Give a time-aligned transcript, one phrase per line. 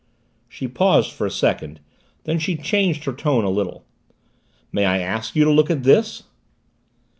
[0.49, 1.79] She paused for a second.
[2.23, 3.85] Then she changed her tone a little.
[4.71, 6.23] "May I ask you to look at this?"